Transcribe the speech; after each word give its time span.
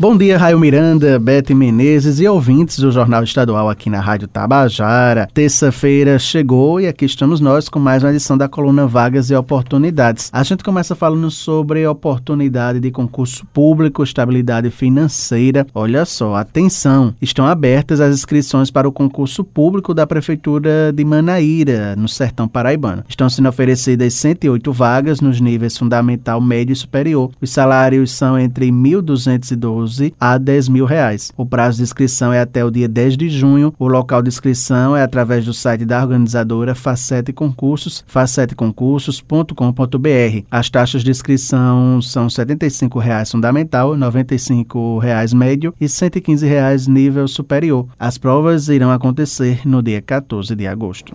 Bom 0.00 0.16
dia, 0.16 0.38
Raio 0.38 0.60
Miranda, 0.60 1.18
Bete 1.18 1.52
Menezes 1.52 2.20
e 2.20 2.28
ouvintes 2.28 2.78
do 2.78 2.92
Jornal 2.92 3.24
Estadual 3.24 3.68
aqui 3.68 3.90
na 3.90 3.98
Rádio 3.98 4.28
Tabajara. 4.28 5.28
Terça-feira 5.34 6.20
chegou 6.20 6.80
e 6.80 6.86
aqui 6.86 7.04
estamos 7.04 7.40
nós 7.40 7.68
com 7.68 7.80
mais 7.80 8.04
uma 8.04 8.10
edição 8.10 8.38
da 8.38 8.48
coluna 8.48 8.86
Vagas 8.86 9.28
e 9.28 9.34
Oportunidades. 9.34 10.30
A 10.32 10.44
gente 10.44 10.62
começa 10.62 10.94
falando 10.94 11.28
sobre 11.32 11.84
oportunidade 11.84 12.78
de 12.78 12.92
concurso 12.92 13.44
público, 13.46 14.04
estabilidade 14.04 14.70
financeira. 14.70 15.66
Olha 15.74 16.04
só, 16.04 16.36
atenção, 16.36 17.12
estão 17.20 17.44
abertas 17.44 18.00
as 18.00 18.14
inscrições 18.14 18.70
para 18.70 18.88
o 18.88 18.92
concurso 18.92 19.42
público 19.42 19.92
da 19.92 20.06
Prefeitura 20.06 20.92
de 20.94 21.04
Manaíra, 21.04 21.96
no 21.96 22.08
Sertão 22.08 22.46
Paraibano. 22.46 23.02
Estão 23.08 23.28
sendo 23.28 23.48
oferecidas 23.48 24.14
108 24.14 24.72
vagas 24.72 25.20
nos 25.20 25.40
níveis 25.40 25.76
fundamental, 25.76 26.40
médio 26.40 26.72
e 26.72 26.76
superior. 26.76 27.32
Os 27.40 27.50
salários 27.50 28.12
são 28.12 28.38
entre 28.38 28.70
1.212 28.70 29.87
12 29.88 30.14
a 30.20 30.36
10 30.36 30.68
mil 30.68 30.84
reais. 30.84 31.32
O 31.36 31.46
prazo 31.46 31.78
de 31.78 31.82
inscrição 31.82 32.32
é 32.32 32.40
até 32.40 32.64
o 32.64 32.70
dia 32.70 32.86
10 32.86 33.16
de 33.16 33.30
junho. 33.30 33.74
O 33.78 33.88
local 33.88 34.22
de 34.22 34.28
inscrição 34.28 34.96
é 34.96 35.02
através 35.02 35.44
do 35.44 35.54
site 35.54 35.84
da 35.84 36.02
organizadora 36.02 36.74
Facete 36.74 37.32
Concursos, 37.32 38.04
faceteconcursos.com.br. 38.06 40.44
As 40.50 40.68
taxas 40.68 41.02
de 41.02 41.10
inscrição 41.10 42.02
são 42.02 42.28
75 42.28 42.98
reais 42.98 43.30
fundamental, 43.30 43.96
95 43.96 44.98
reais 44.98 45.32
médio 45.32 45.74
e 45.80 45.88
115 45.88 46.46
reais 46.46 46.86
nível 46.86 47.26
superior. 47.26 47.86
As 47.98 48.18
provas 48.18 48.68
irão 48.68 48.90
acontecer 48.90 49.66
no 49.66 49.82
dia 49.82 50.02
14 50.02 50.54
de 50.54 50.66
agosto. 50.66 51.14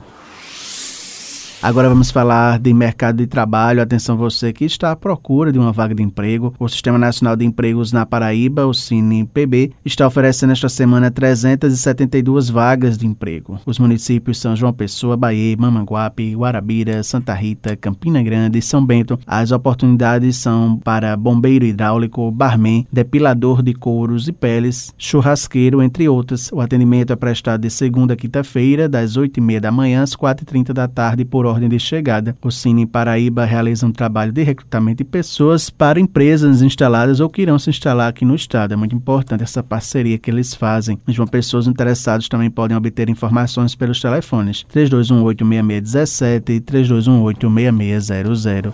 Agora 1.64 1.88
vamos 1.88 2.12
falar 2.12 2.60
de 2.60 2.74
mercado 2.74 3.20
de 3.20 3.26
trabalho. 3.26 3.82
Atenção 3.82 4.18
você 4.18 4.52
que 4.52 4.66
está 4.66 4.92
à 4.92 4.98
procura 4.98 5.50
de 5.50 5.58
uma 5.58 5.72
vaga 5.72 5.96
de 5.96 6.04
emprego. 6.04 6.54
O 6.60 6.68
Sistema 6.68 6.98
Nacional 6.98 7.38
de 7.38 7.46
Empregos 7.46 7.94
na 7.94 8.06
Paraíba, 8.06 8.68
o 8.68 8.74
CinePB, 8.74 9.72
está 9.86 10.06
oferecendo 10.06 10.52
esta 10.52 10.68
semana 10.68 11.10
372 11.10 12.50
vagas 12.50 12.98
de 12.98 13.08
emprego. 13.08 13.62
Os 13.66 13.80
municípios 13.80 14.40
são 14.40 14.58
João 14.58 14.74
Pessoa, 14.74 15.16
Bahia, 15.16 15.56
Mamanguape, 15.58 16.36
Guarabira, 16.36 17.02
Santa 17.02 17.34
Rita, 17.34 17.78
Campina 17.78 18.22
Grande 18.22 18.60
e 18.60 18.62
São 18.62 18.86
Bento. 18.86 19.18
As 19.26 19.52
oportunidades 19.54 20.36
são 20.36 20.78
para 20.84 21.16
bombeiro 21.16 21.64
hidráulico, 21.64 22.30
barman, 22.30 22.86
depilador 22.92 23.64
de 23.64 23.74
couros 23.74 24.28
e 24.28 24.34
peles, 24.34 24.94
churrasqueiro, 24.98 25.82
entre 25.82 26.10
outras. 26.10 26.52
O 26.52 26.60
atendimento 26.60 27.14
é 27.14 27.16
prestado 27.16 27.62
de 27.62 27.70
segunda 27.70 28.16
a 28.16 28.18
quinta-feira, 28.18 28.90
das 28.90 29.18
8h30 29.18 29.62
da 29.62 29.72
manhã 29.72 30.04
às 30.04 30.14
4h30 30.14 30.74
da 30.74 30.90
tarde, 30.90 31.24
por 31.24 31.53
ordem 31.54 31.70
de 31.70 31.80
chegada. 31.80 32.36
O 32.42 32.52
Cine 32.52 32.86
Paraíba 32.86 33.46
realiza 33.46 33.86
um 33.86 33.92
trabalho 33.92 34.32
de 34.32 34.44
recrutamento 34.44 34.98
de 34.98 35.04
pessoas 35.04 35.70
para 35.70 36.00
empresas 36.00 36.62
instaladas 36.62 37.20
ou 37.20 37.30
que 37.30 37.42
irão 37.42 37.58
se 37.58 37.70
instalar 37.70 38.10
aqui 38.10 38.26
no 38.26 38.36
estado. 38.36 38.74
É 38.74 38.76
muito 38.76 38.96
importante 38.96 39.44
essa 39.44 39.64
parceria 39.64 40.18
que 40.18 40.30
eles 40.30 40.54
fazem. 40.54 41.00
Mas 41.06 41.18
pessoas 41.30 41.68
interessadas 41.68 42.28
também 42.28 42.50
podem 42.50 42.76
obter 42.76 43.10
informações 43.10 43.76
pelos 43.76 44.00
telefones 44.00 44.66
3218 44.70 45.46
6617 45.46 46.52
e 46.52 46.60
3218 46.60 47.50
6600. 47.50 48.74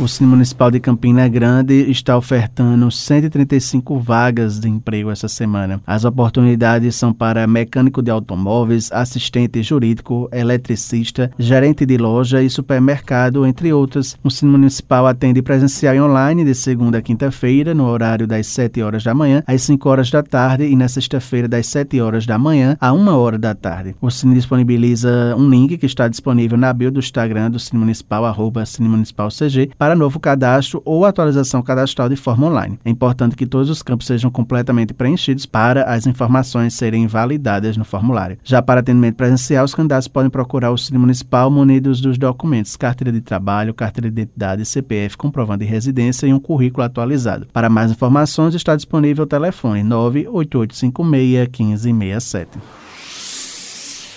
Conselho 0.00 0.30
Municipal 0.30 0.70
de 0.70 0.80
Campina 0.80 1.28
Grande 1.28 1.74
está 1.90 2.16
ofertando 2.16 2.90
135 2.90 3.98
vagas 4.00 4.58
de 4.58 4.66
emprego 4.66 5.10
essa 5.10 5.28
semana. 5.28 5.82
As 5.86 6.06
oportunidades 6.06 6.94
são 6.94 7.12
para 7.12 7.46
mecânico 7.46 8.00
de 8.00 8.10
automóveis, 8.10 8.90
assistente 8.90 9.62
jurídico, 9.62 10.26
eletricista, 10.32 11.30
gerente 11.38 11.84
de 11.84 11.98
loja 11.98 12.42
e 12.42 12.48
supermercado, 12.48 13.44
entre 13.44 13.74
outras. 13.74 14.16
O 14.24 14.30
Cine 14.30 14.52
Municipal 14.52 15.06
atende 15.06 15.42
presencial 15.42 15.94
e 15.94 16.00
online 16.00 16.46
de 16.46 16.54
segunda 16.54 16.96
a 16.96 17.02
quinta-feira, 17.02 17.74
no 17.74 17.84
horário 17.84 18.26
das 18.26 18.46
7 18.46 18.80
horas 18.80 19.04
da 19.04 19.12
manhã 19.12 19.42
às 19.46 19.60
5 19.60 19.86
horas 19.86 20.10
da 20.10 20.22
tarde 20.22 20.64
e 20.64 20.74
na 20.74 20.88
sexta-feira 20.88 21.46
das 21.46 21.66
7 21.66 22.00
horas 22.00 22.24
da 22.24 22.38
manhã 22.38 22.74
à 22.80 22.90
1 22.90 23.06
hora 23.08 23.38
da 23.38 23.54
tarde. 23.54 23.94
O 24.00 24.10
Cine 24.10 24.34
disponibiliza 24.34 25.36
um 25.36 25.46
link 25.46 25.76
que 25.76 25.84
está 25.84 26.08
disponível 26.08 26.56
na 26.56 26.72
bio 26.72 26.90
do 26.90 27.00
Instagram 27.00 27.50
do 27.50 27.58
Cine 27.58 27.80
Municipal, 27.80 28.24
arroba 28.24 28.64
Cine 28.64 28.88
Municipal 28.88 29.28
CG, 29.28 29.68
para 29.76 29.89
para 29.90 29.96
novo 29.96 30.20
cadastro 30.20 30.80
ou 30.84 31.04
atualização 31.04 31.60
cadastral 31.62 32.08
de 32.08 32.14
forma 32.14 32.46
online. 32.46 32.78
É 32.84 32.90
importante 32.90 33.34
que 33.34 33.44
todos 33.44 33.68
os 33.68 33.82
campos 33.82 34.06
sejam 34.06 34.30
completamente 34.30 34.94
preenchidos 34.94 35.46
para 35.46 35.82
as 35.82 36.06
informações 36.06 36.74
serem 36.74 37.08
validadas 37.08 37.76
no 37.76 37.84
formulário. 37.84 38.38
Já 38.44 38.62
para 38.62 38.78
atendimento 38.78 39.16
presencial, 39.16 39.64
os 39.64 39.74
candidatos 39.74 40.06
podem 40.06 40.30
procurar 40.30 40.70
o 40.70 40.78
Cine 40.78 40.96
Municipal 40.96 41.50
munidos 41.50 42.00
dos 42.00 42.16
documentos 42.16 42.76
carteira 42.76 43.10
de 43.10 43.20
trabalho, 43.20 43.74
carteira 43.74 44.08
de 44.08 44.22
identidade, 44.22 44.64
CPF, 44.64 45.16
comprovando 45.16 45.64
de 45.64 45.68
residência 45.68 46.24
e 46.28 46.32
um 46.32 46.38
currículo 46.38 46.84
atualizado. 46.84 47.48
Para 47.52 47.68
mais 47.68 47.90
informações, 47.90 48.54
está 48.54 48.76
disponível 48.76 49.24
o 49.24 49.26
telefone 49.26 49.82
98856 49.82 51.48
1567. 51.50 52.58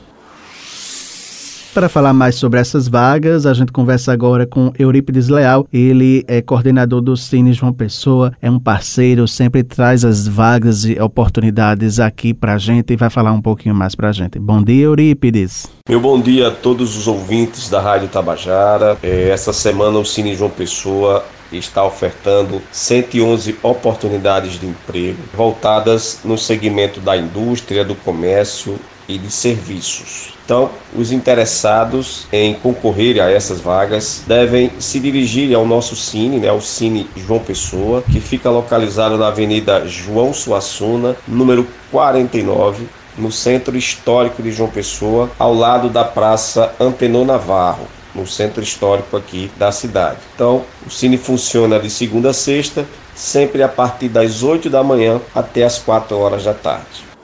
Para 1.76 1.90
falar 1.90 2.14
mais 2.14 2.36
sobre 2.36 2.58
essas 2.58 2.88
vagas, 2.88 3.46
a 3.46 3.54
gente 3.54 3.70
conversa 3.70 4.14
agora 4.14 4.48
com 4.48 4.72
Eurípides 4.80 5.28
Leal. 5.28 5.68
Ele 5.74 6.24
é 6.26 6.42
coordenador 6.42 7.02
do 7.02 7.18
Cine 7.18 7.52
João 7.52 7.74
Pessoa, 7.74 8.32
é 8.42 8.50
um 8.50 8.58
parceiro, 8.58 9.28
sempre 9.28 9.62
traz 9.62 10.06
as 10.06 10.26
vagas 10.26 10.86
e 10.86 10.98
oportunidades 10.98 12.00
aqui 12.00 12.34
para 12.34 12.54
a 12.54 12.58
gente 12.58 12.94
e 12.94 12.96
vai 12.96 13.10
falar 13.10 13.34
um 13.34 13.42
pouquinho 13.42 13.76
mais 13.76 13.94
para 13.94 14.08
a 14.08 14.12
gente. 14.14 14.40
Bom 14.40 14.64
dia, 14.64 14.86
Eurípides. 14.86 15.68
Meu 15.90 16.00
bom 16.00 16.22
dia 16.22 16.48
a 16.48 16.52
todos 16.52 16.96
os 16.96 17.10
ouvintes 17.10 17.70
da 17.70 17.82
Rádio 17.82 18.08
Tabajara. 18.08 18.98
É, 19.04 19.28
essa 19.28 19.52
semana 19.52 20.00
o 20.00 20.06
Cine 20.06 20.34
João 20.34 20.52
Pessoa 20.52 21.26
está 21.52 21.84
ofertando 21.84 22.62
111 22.72 23.58
oportunidades 23.62 24.58
de 24.58 24.66
emprego 24.66 25.20
voltadas 25.34 26.22
no 26.24 26.38
segmento 26.38 27.02
da 27.02 27.18
indústria, 27.18 27.84
do 27.84 27.96
comércio 27.96 28.80
e 29.08 29.18
de 29.18 29.32
serviços. 29.32 30.34
Então, 30.46 30.70
os 30.96 31.12
interessados 31.12 32.28
em 32.32 32.54
concorrer 32.54 33.20
a 33.20 33.30
essas 33.30 33.60
vagas 33.60 34.22
devem 34.28 34.72
se 34.80 35.00
dirigir 35.00 35.56
ao 35.56 35.66
nosso 35.66 35.96
Cine, 35.96 36.38
né, 36.38 36.50
ao 36.50 36.62
Cine 36.62 37.10
João 37.16 37.40
Pessoa, 37.40 38.04
que 38.04 38.20
fica 38.20 38.50
localizado 38.50 39.18
na 39.18 39.28
Avenida 39.28 39.88
João 39.88 40.34
Suassuna, 40.34 41.16
número 41.28 41.68
49, 41.92 42.88
no 43.18 43.32
centro 43.32 43.76
histórico 43.78 44.44
de 44.44 44.52
João 44.52 44.70
Pessoa, 44.70 45.32
ao 45.40 45.54
lado 45.54 45.90
da 45.90 46.04
Praça 46.04 46.74
Antenor 46.80 47.26
Navarro, 47.26 47.88
no 48.14 48.28
centro 48.28 48.62
histórico 48.62 49.18
aqui 49.18 49.52
da 49.58 49.72
cidade. 49.72 50.20
Então, 50.36 50.64
o 50.86 50.90
Cine 50.90 51.18
funciona 51.18 51.80
de 51.80 51.90
segunda 51.90 52.30
a 52.30 52.34
sexta, 52.34 52.86
sempre 53.16 53.64
a 53.64 53.68
partir 53.68 54.10
das 54.10 54.44
8 54.44 54.70
da 54.70 54.84
manhã 54.84 55.22
até 55.34 55.64
as 55.64 55.80
4 55.80 56.18
horas 56.18 56.44
da 56.44 56.54
tarde. 56.54 57.15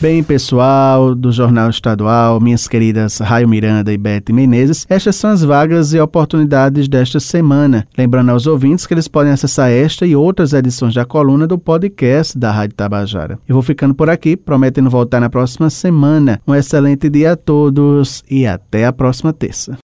Bem, 0.00 0.22
pessoal 0.22 1.12
do 1.12 1.32
Jornal 1.32 1.70
Estadual, 1.70 2.38
minhas 2.38 2.68
queridas 2.68 3.18
Raio 3.18 3.48
Miranda 3.48 3.92
e 3.92 3.98
Beth 3.98 4.30
Menezes, 4.30 4.86
estas 4.88 5.16
são 5.16 5.30
as 5.30 5.42
vagas 5.42 5.92
e 5.92 5.98
oportunidades 5.98 6.86
desta 6.86 7.18
semana. 7.18 7.84
Lembrando 7.98 8.30
aos 8.30 8.46
ouvintes 8.46 8.86
que 8.86 8.94
eles 8.94 9.08
podem 9.08 9.32
acessar 9.32 9.72
esta 9.72 10.06
e 10.06 10.14
outras 10.14 10.52
edições 10.52 10.94
da 10.94 11.04
coluna 11.04 11.48
do 11.48 11.58
podcast 11.58 12.38
da 12.38 12.52
Rádio 12.52 12.76
Tabajara. 12.76 13.40
Eu 13.48 13.54
vou 13.54 13.62
ficando 13.62 13.92
por 13.92 14.08
aqui, 14.08 14.36
prometendo 14.36 14.88
voltar 14.88 15.18
na 15.18 15.28
próxima 15.28 15.68
semana. 15.68 16.40
Um 16.46 16.54
excelente 16.54 17.10
dia 17.10 17.32
a 17.32 17.36
todos 17.36 18.22
e 18.30 18.46
até 18.46 18.86
a 18.86 18.92
próxima 18.92 19.32
terça. 19.32 19.76